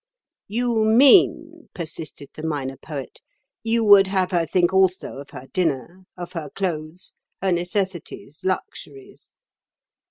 "You 0.47 0.83
mean," 0.83 1.69
persisted 1.75 2.31
the 2.33 2.41
Minor 2.41 2.75
Poet, 2.77 3.21
"you 3.61 3.83
would 3.83 4.07
have 4.07 4.31
her 4.31 4.47
think 4.47 4.73
also 4.73 5.17
of 5.17 5.29
her 5.29 5.45
dinner, 5.53 6.05
of 6.17 6.31
her 6.31 6.49
clothes, 6.49 7.13
her 7.39 7.51
necessities, 7.51 8.41
luxuries." 8.43 9.35